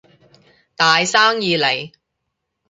[0.75, 1.91] 大生意嚟